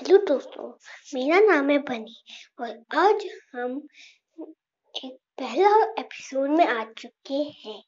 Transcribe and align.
Hello 0.00 0.16
दोस्तों, 0.18 0.66
मेरा 1.14 1.38
नाम 1.40 1.70
है 1.70 1.78
बनी 1.78 2.14
और 2.60 2.68
आज 2.98 3.24
हम 3.54 3.72
एक 4.94 5.16
पहला 5.38 5.70
एपिसोड 5.98 6.50
में 6.50 6.64
आ 6.66 6.84
चुके 6.98 7.34
हैं। 7.34 7.82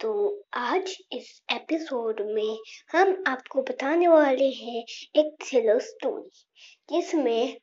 तो 0.00 0.10
आज 0.54 0.96
इस 1.12 1.30
एपिसोड 1.52 2.20
में 2.20 2.58
हम 2.92 3.22
आपको 3.26 3.62
बताने 3.62 4.08
वाले 4.08 4.48
हैं 4.50 4.82
एक 5.16 5.36
थ्रिलर 5.42 5.78
स्टोरी 5.80 6.44
जिसमें 6.90 7.56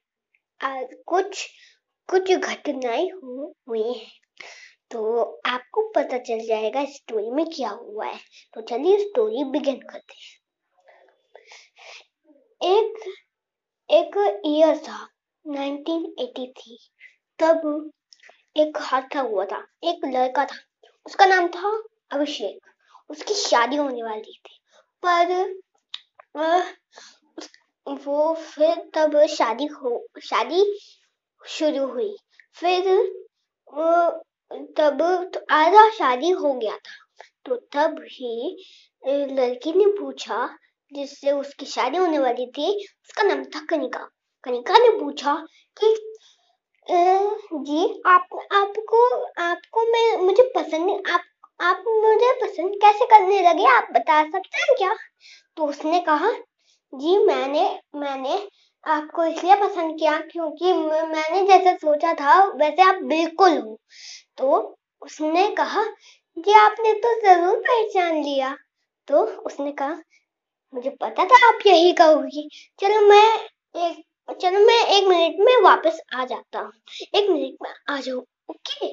कुछ 1.06 1.48
कुछ 2.10 2.32
घटनाएँ 2.32 3.10
हो, 3.10 3.56
हुई 3.70 3.92
हैं। 3.94 4.12
तो 4.92 5.24
आपको 5.46 5.88
पता 5.90 6.18
चल 6.18 6.46
जाएगा 6.48 6.86
स्टोरी 6.86 7.30
में 7.32 7.46
क्या 7.46 7.70
हुआ 7.70 8.06
है। 8.06 8.20
तो 8.54 8.62
चलिए 8.62 8.98
स्टोरी 9.00 9.44
बिगिन 9.52 9.80
करते 9.92 10.16
हैं। 10.16 10.42
एक 12.62 13.14
एक 13.90 14.42
ईयर 14.46 14.78
था 14.78 15.10
1983 15.48 16.92
तब 17.40 17.92
एक 18.58 18.78
हादसा 18.78 19.22
हुआ 19.22 19.46
था 19.46 19.68
एक 19.84 20.06
लड़का 20.06 20.46
था। 20.46 20.56
उसका 21.06 21.26
नाम 21.26 21.48
था 21.48 21.84
अभिषेक। 22.12 22.60
उसकी 23.10 23.34
शादी 23.34 23.76
होने 23.76 24.04
वाली 24.04 24.42
थी। 24.46 24.60
पर 25.06 25.56
आ, 26.38 26.60
वो 28.06 28.34
फिर 28.36 28.92
तब 28.94 29.26
शादी 29.26 29.66
हो 29.66 30.08
शादी 30.24 30.80
शुरू 31.48 31.88
हुई। 31.88 32.16
फिर 32.54 32.82
तब 34.78 34.98
तो 35.34 35.40
आधा 35.56 35.90
शादी 35.90 36.30
हो 36.30 36.54
गया 36.54 36.78
था। 36.78 37.24
तो 37.46 37.56
तब 37.56 37.96
ही 38.04 38.66
लड़की 39.08 39.74
ने 39.74 39.86
पूछा 40.00 40.58
जिससे 40.96 41.32
उसकी 41.32 41.66
शादी 41.66 41.98
होने 41.98 42.20
वाली 42.20 42.46
थी, 42.48 42.72
उसका 43.04 43.24
नाम 43.24 43.44
था 43.46 43.66
कनिका। 43.70 44.08
कनिका 44.44 44.78
ने 44.78 44.90
पूछा 45.00 45.36
कि 45.78 45.96
जी, 46.88 48.02
आप, 48.08 48.28
आपको 48.54 49.06
आपको 49.44 49.86
मैं, 49.92 50.18
मुझे 50.18 50.44
पसंद 50.56 50.86
नहीं, 50.86 51.00
आप 51.14 51.24
आप 51.62 51.84
मुझे 51.88 52.32
पसंद 52.42 52.76
कैसे 52.82 53.06
करने 53.06 53.42
लगे, 53.42 53.66
आप 53.66 53.88
बता 53.94 54.22
सकते 54.24 54.58
हैं 54.58 54.76
क्या? 54.78 54.96
तो 55.58 55.66
उसने 55.66 56.00
कहा, 56.00 56.32
जी, 56.94 57.18
मैंने 57.18 57.64
मैंने 57.96 58.38
आपको 58.84 59.26
इसलिए 59.26 59.56
पसंद 59.56 60.00
किया 60.00 60.18
क्योंकि 60.32 60.74
मैंने 60.74 61.46
जैसे 61.48 61.76
सोचा 61.78 62.14
था, 62.14 62.44
वैसे 62.56 62.82
आप 62.82 63.04
बिल्कुल 63.04 63.58
हो। 63.58 63.78
तो 64.38 64.78
उसने 65.02 65.48
कहा, 65.56 65.84
जी, 66.38 66.54
आपने 66.54 66.94
तो 66.94 67.14
ज़रूर 67.22 67.60
पहचान 67.60 68.22
लिया। 68.24 68.56
तो 69.08 69.24
उसने 69.42 69.72
कहा 69.72 69.96
मुझे 70.74 70.90
पता 71.02 71.26
था 71.26 71.48
आप 71.48 71.66
यही 71.68 71.92
कहोगी। 71.94 72.48
चलो 72.80 73.02
मैं 73.08 73.26
एक 73.88 74.04
चलो 74.42 74.60
मैं 74.68 74.80
एक 74.96 75.08
मिनट 75.08 75.36
में 75.46 75.62
वापस 75.64 76.00
आ 76.16 76.26
जाता 76.26 76.60
हूँ। 76.60 76.72
एक 77.16 77.30
मिनट 77.30 77.58
में 77.64 77.74
आ 77.90 78.00
जाऊँ 78.00 78.22
ओके 78.50 78.88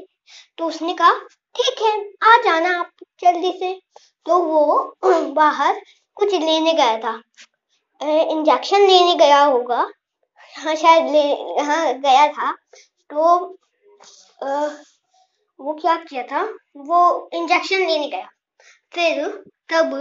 तो 0.59 0.67
उसने 0.67 0.95
कहा 0.95 1.12
ठीक 1.55 1.83
है 1.83 1.92
आ 2.33 2.37
जाना 2.42 2.78
आप 2.81 2.91
जल्दी 3.20 3.53
से। 3.59 3.72
तो 4.27 4.39
वो 4.42 4.97
बाहर 5.34 5.81
कुछ 6.17 6.33
लेने 6.34 6.72
गया 6.72 6.98
था। 6.98 7.20
इंजेक्शन 8.00 8.87
लेने 8.87 9.15
गया 9.17 9.42
होगा। 9.44 9.81
हाँ 10.55 10.75
शायद 10.77 11.11
ले 11.12 11.22
हाँ 11.62 11.92
गया 12.00 12.27
था। 12.33 12.53
तो 13.11 13.59
आ, 14.42 14.67
वो 15.59 15.72
क्या 15.75 15.97
किया 16.05 16.22
था? 16.22 16.42
वो 16.77 17.28
इंजेक्शन 17.34 17.87
लेने 17.87 18.09
गया। 18.09 18.28
फिर 18.94 19.27
तब 19.72 19.94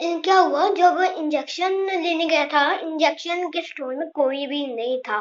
क्या 0.00 0.38
हुआ 0.38 0.68
जब 0.74 1.00
इंजेक्शन 1.18 1.72
लेने 2.02 2.26
गया 2.26 2.44
था 2.46 2.72
इंजेक्शन 2.74 3.48
के 3.48 3.60
स्टोर 3.62 3.94
में 3.94 4.08
कोई 4.14 4.46
भी 4.46 4.66
नहीं 4.66 4.98
था। 5.00 5.20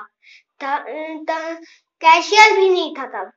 था, 0.64 0.78
था 1.24 1.54
कैशियर 2.02 2.60
भी 2.60 2.70
नहीं 2.70 2.94
था 2.96 3.06
तब। 3.08 3.32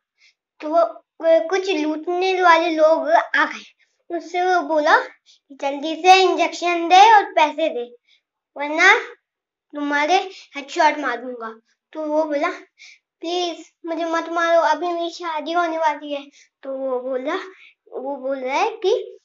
तो 0.61 1.49
कुछ 1.49 1.71
लूटने 1.71 2.33
वाले 2.43 2.71
लोग 2.71 3.09
आ 3.11 3.45
गए। 3.45 4.17
उससे 4.17 4.43
वो 4.43 4.61
बोला 4.69 4.97
जल्दी 5.53 5.95
से 6.03 6.15
इंजेक्शन 6.23 6.89
दे 6.89 7.01
और 7.15 7.25
पैसे 7.35 7.69
दे 7.69 7.85
वरना 8.57 8.93
तुम्हारे 9.75 10.17
हेडशॉट 10.57 10.99
मार 10.99 11.17
दूँगा। 11.23 11.53
तो 11.93 12.07
वो 12.07 12.25
बोला 12.25 12.51
प्लीज़ 13.21 13.65
मुझे 13.87 14.05
मत 14.05 14.29
मारो 14.33 14.61
अभी 14.61 14.93
मेरी 14.93 15.11
शादी 15.11 15.53
होने 15.53 15.79
वाली 15.79 16.13
है। 16.15 16.25
तो 16.63 16.77
वो 16.79 17.01
बोला 17.01 17.37
वो 17.93 18.17
बोल 18.17 18.39
रहा 18.39 18.57
है 18.57 18.71
कि 18.85 19.16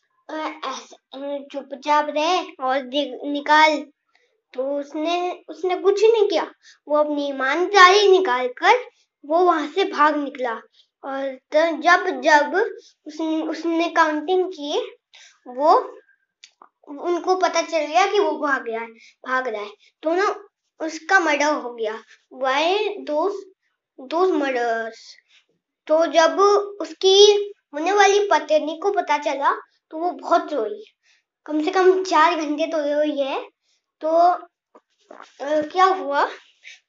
चुपचाप 1.51 2.07
रहे 2.09 2.41
और 2.59 2.83
निकाल। 3.31 3.77
तो 4.53 4.79
उसने 4.79 5.31
उसने 5.49 5.75
कुछ 5.75 6.03
नहीं 6.03 6.27
किया। 6.29 6.43
वो 6.87 6.97
अपनी 6.97 7.27
ईमानदारी 7.27 8.07
निकाल 8.07 8.47
कर 8.47 8.77
वो 9.25 9.39
वहाँ 9.39 9.67
से 9.67 9.83
भाग 9.83 10.15
निकला। 10.17 10.53
और 11.03 11.35
तो 11.55 11.65
जब 11.81 12.21
जब 12.21 12.55
उसने 13.07 13.41
उसने 13.41 13.89
काउंटिंग 13.89 14.45
की, 14.51 14.79
वो, 15.47 15.73
उनको 16.87 17.35
पता 17.35 17.61
चल 17.61 17.85
गया 17.85 18.05
कि 18.07 18.19
वो 18.19 18.31
भाग 18.31 18.63
गया 18.63 18.79
है, 18.81 18.87
भाग 19.27 19.47
रहा 19.47 19.61
है। 19.61 19.71
तो 20.03 20.13
ना 20.13 20.35
उसका 20.79 21.19
मर्डर 21.19 21.53
हो 21.53 21.73
गया। 21.73 21.93
दोस 23.99 24.31
मर्डर्स 24.31 25.15
तो 25.87 26.05
जब 26.05 26.39
उसकी 26.81 27.15
होने 27.73 27.91
वाली 27.91 28.19
पत्नी 28.31 28.79
को 28.83 28.91
पता 28.91 29.17
चला 29.17 29.51
तो 29.91 29.97
वो 29.97 30.11
बहुत 30.11 30.53
रोई 30.53 30.83
कम 31.45 31.63
से 31.63 31.71
कम 31.71 32.03
चार 32.03 32.35
घंटे 32.35 32.67
तो 32.67 32.77
रोई 32.77 33.17
है। 33.17 33.49
तो 34.03 34.37
क्या 35.71 35.85
हुआ? 35.85 36.29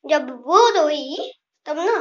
जब 0.06 0.30
वो 0.46 0.68
रोई 0.68 1.32
तब 1.66 1.78
ना, 1.78 1.98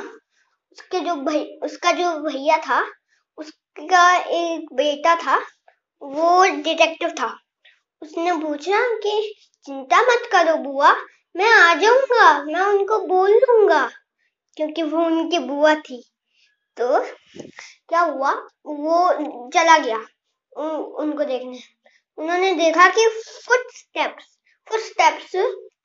उसके 0.72 1.00
जो 1.00 1.16
भाई 1.16 1.46
उसका 1.64 1.92
जो 1.92 2.20
भैया 2.20 2.58
था, 2.58 2.92
उसका 3.38 4.16
एक 4.16 4.74
बेटा 4.74 5.16
था, 5.16 5.38
वो 6.02 6.46
डिटेक्टिव 6.64 7.10
था। 7.10 7.38
उसने 8.02 8.34
पूछा 8.34 8.82
कि, 8.98 9.36
चिंता 9.66 10.02
मत 10.02 10.30
करो 10.32 10.56
बुआ, 10.58 10.94
मैं 11.36 11.50
आ 11.52 11.74
जाऊँगा, 11.74 12.44
मैं 12.44 12.62
उनको 12.62 13.00
बोल 13.00 13.32
लूँगा। 13.32 13.90
क्योंकि 14.58 14.84
वो 14.84 15.06
उनकी 15.06 15.40
बुआ 15.40 15.76
थी। 15.76 16.12
तो 16.78 17.02
क्या 17.90 18.02
हुआ? 18.02 18.32
वो 18.66 19.14
चला 19.50 19.78
गया। 19.78 20.06
उनको 20.56 21.24
देखने। 21.24 21.60
उन्होंने 22.18 22.54
देखा 22.56 22.88
कि 22.90 23.08
फुट 23.46 23.72
स्टेप्स 23.76 24.38
फुट 24.68 24.80
स्टेप्स 24.80 25.32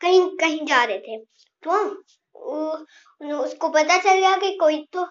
कहीं 0.00 0.21
कहीं 0.38 0.65
जा 0.66 0.82
रहे 0.84 0.99
थे। 0.99 1.19
तो 1.62 3.38
उसको 3.38 3.69
पता 3.69 3.97
चल 3.99 4.19
गया 4.21 4.37
कि 4.37 4.56
कोई 4.59 4.82
तो 4.93 5.04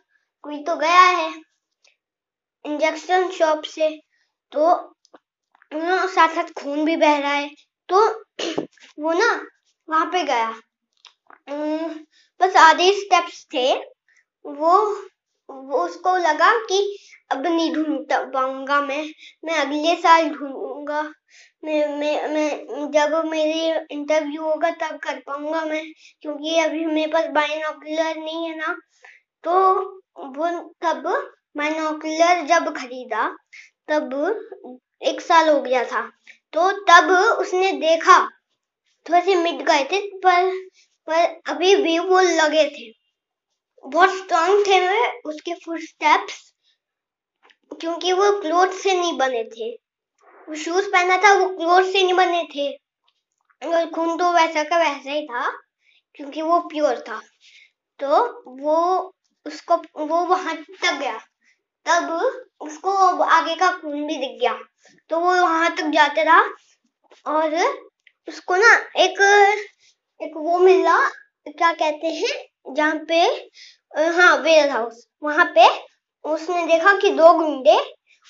कोई 0.43 0.63
तो 0.63 0.75
गया 0.75 1.01
है 1.01 1.29
इंजेक्शन 2.65 3.29
शॉप 3.31 3.63
से। 3.65 3.89
तो 4.51 4.73
साथ 5.71 6.35
साथ 6.35 6.51
खून 6.53 6.85
भी 6.85 6.95
बह 6.97 7.17
रहा 7.19 7.33
है 7.33 7.49
तो 7.89 8.07
वो 8.99 9.13
ना 9.13 9.33
वहाँ 9.87 10.05
पे 10.05 10.23
गया। 10.23 10.49
बस 12.39 12.55
आधे 12.57 12.91
स्टेप्स 12.93 13.45
थे। 13.53 13.73
वो 14.45 14.71
वो 15.49 15.83
उसको 15.85 16.15
लगा 16.17 16.51
कि 16.67 16.79
अब 17.31 17.45
नहीं 17.47 17.73
ढूंढ 17.73 18.11
पाऊँगा 18.33 18.79
मैं 18.81 19.03
मैं 19.45 19.55
अगले 19.55 19.95
साल 19.95 20.29
ढूंढूँगा। 20.29 21.01
मैं 21.63 21.87
मैं 21.99 22.27
मैं, 22.29 22.91
जब 22.91 23.25
मेरी 23.25 23.69
इंटरव्यू 23.95 24.43
होगा 24.43 24.69
तब 24.71 24.97
कर 25.03 25.19
पाऊँगा 25.27 25.63
मैं, 25.65 25.83
क्योंकि 26.21 26.57
अभी 26.59 26.85
मेरे 26.85 27.11
पास 27.11 27.25
बाइनोकुलर 27.33 28.17
नहीं 28.17 28.47
है 28.47 28.55
ना। 28.57 28.75
तो 29.43 29.53
वो 30.37 30.49
तब 30.81 31.03
बाइनोकुलर 31.57 32.45
जब 32.47 32.73
खरीदा, 32.77 33.27
तब 33.89 34.13
एक 35.01 35.21
साल 35.21 35.49
हो 35.49 35.61
गया 35.61 35.83
था। 35.83 36.01
तो 36.53 36.71
तब 36.89 37.11
उसने 37.39 37.71
देखा, 37.71 38.19
थोड़े 39.05 39.21
से 39.21 39.35
मिट 39.35 39.61
गए 39.67 39.83
थे, 39.91 40.01
पर 40.19 40.51
पर 41.07 41.41
अभी 41.53 41.75
भी 41.75 41.97
वो 41.99 42.19
लगे 42.19 42.63
थे। 42.69 42.91
बहुत 43.87 44.09
स्ट्रॉन्ग 44.09 44.67
थे 44.67 44.79
वे, 44.87 45.19
उसके 45.25 45.53
फुट 45.53 45.79
स्टेप्स 45.79 46.53
क्योंकि 47.79 48.13
वो 48.13 48.31
क्लोथ 48.41 48.67
से 48.67 48.93
नहीं 48.99 49.17
बने 49.17 49.43
थे। 49.43 49.71
वो 50.49 50.55
शूज़ 50.55 50.89
पहना 50.91 51.17
था, 51.17 51.33
वो 51.33 51.49
क्लोथ 51.49 51.91
से 51.91 52.03
नहीं 52.03 52.13
बने 52.13 52.43
थे। 52.55 52.71
और 53.61 53.89
खून 53.89 54.17
तो 54.17 54.31
वैसा 54.31 54.63
का 54.63 54.77
वैसा 54.77 55.11
ही 55.11 55.25
था, 55.25 55.49
क्योंकि 56.15 56.41
वो 56.41 56.59
प्योर 56.59 56.99
था। 56.99 57.21
तो 57.99 58.09
वो 58.61 58.77
उसको, 59.45 59.75
वो 60.05 60.25
वहाँ 60.25 60.55
तक 60.55 60.99
गया। 60.99 61.17
तब 61.85 62.11
उसको 62.59 62.91
आगे 63.23 63.55
का 63.55 63.71
खून 63.71 64.07
भी 64.07 64.17
दिख 64.17 64.39
गया। 64.41 64.53
तो 65.09 65.19
वो 65.19 65.33
वहाँ 65.33 65.75
तक 65.75 65.83
जाते 65.83 66.23
रहा 66.23 66.41
और 67.25 67.55
उसको 68.27 68.55
ना 68.55 68.73
एक 68.97 69.21
एक 70.21 70.31
वो 70.37 70.59
मिला, 70.59 70.97
क्या 71.47 71.71
कहते 71.73 72.07
हैं, 72.07 72.73
जहाँ 72.73 72.95
पे 73.07 73.25
हाँ 73.91 74.35
वेयर 74.37 74.69
हाउस 74.69 75.05
वहाँ 75.23 75.45
पे 75.55 75.67
उसने 76.25 76.65
देखा 76.67 76.93
कि 76.99 77.09
दो 77.09 77.33
गुंडे 77.33 77.77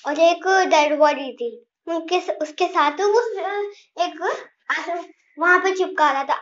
और 0.04 0.18
एक 0.20 0.46
डेड 0.70 0.98
बॉडी 0.98 1.32
थी। 1.36 1.50
उनके 1.86 2.18
उसके 2.32 2.66
साथ 2.68 3.00
वो, 3.00 3.20
एक 4.04 4.20
वहाँ 5.38 5.58
पे 5.60 5.74
चिपका 5.76 6.10
रहा 6.12 6.24
था। 6.24 6.40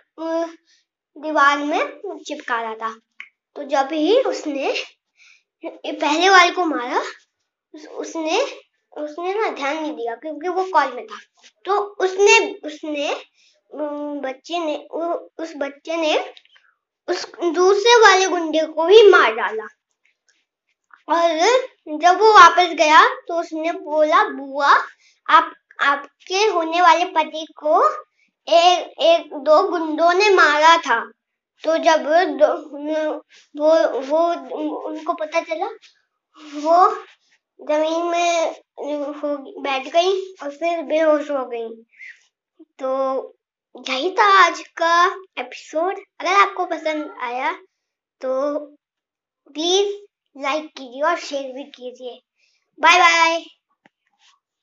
दीवार 1.16 1.58
में 1.58 2.20
चिपका 2.26 2.60
रहा 2.62 2.74
था। 2.74 2.94
तो 3.56 3.64
जब 3.70 3.88
ही 3.92 4.20
उसने 4.22 4.72
पहले 5.64 6.28
वाले 6.28 6.50
को 6.50 6.64
मारा 6.66 7.02
उसने 7.98 8.40
उसने 8.96 9.34
ना 9.34 9.48
ध्यान 9.50 9.76
नहीं 9.76 9.92
दिया 9.92 10.14
क्योंकि 10.14 10.48
वो 10.48 10.64
कॉल 10.72 10.92
में 10.94 11.06
था। 11.06 11.18
तो 11.64 11.78
उसने 12.04 12.38
उसने 12.66 13.14
बच्चे 14.20 14.58
ने 14.58 14.76
उस 15.38 15.52
बच्चे 15.56 15.96
ने 15.96 16.14
उस 17.08 17.24
दूसरे 17.54 17.94
वाले 18.00 18.26
गुंडे 18.28 18.64
को 18.66 18.84
भी 18.86 19.02
मार 19.10 19.34
डाला। 19.34 19.66
और 21.08 21.98
जब 22.00 22.20
वो 22.20 22.32
वापस 22.34 22.72
गया 22.74 23.00
तो 23.28 23.40
उसने 23.40 23.72
बोला 23.72 24.22
बुआ 24.28 24.70
आप 25.26 25.52
आपके 25.82 26.44
होने 26.46 26.80
वाले 26.82 27.04
पति 27.14 27.46
को 27.56 27.82
एक 28.48 29.02
एक 29.02 29.34
दो 29.44 29.62
गुंडों 29.70 30.12
ने 30.12 30.28
मारा 30.30 30.76
था। 30.78 30.98
तो 31.64 31.76
जब 31.78 32.02
दो, 32.38 32.48
वो 33.54 33.68
वो 34.00 34.22
उनको 34.88 35.12
पता 35.14 35.40
चला 35.40 35.66
वो 36.62 36.88
ज़मीन 37.60 38.06
में 38.06 38.54
बैठ 39.62 39.86
गई 39.88 40.12
और 40.42 40.50
फिर 40.50 40.82
बेहोश 40.82 41.30
हो 41.30 41.44
गई। 41.46 41.68
तो 42.78 42.90
यही 43.74 44.10
था 44.10 44.24
आज 44.44 44.60
का 44.76 44.90
एपिसोड 45.38 45.98
अगर 46.20 46.32
आपको 46.32 46.64
पसंद 46.66 47.10
आया 47.22 47.50
तो 48.20 48.58
प्लीज़ 49.46 49.94
लाइक 50.36 50.66
कीजिए 50.76 51.02
और 51.02 51.18
शेयर 51.18 51.52
भी 51.52 51.64
कीजिए। 51.70 52.18
Bye 52.78 52.98
bye 52.98 53.44